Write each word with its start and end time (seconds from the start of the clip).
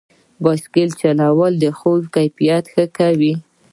بایسکل 0.43 0.89
چلول 1.01 1.53
د 1.63 1.65
خوب 1.77 2.01
کیفیت 2.15 2.63
ښه 2.73 2.83
کوي. 2.97 3.33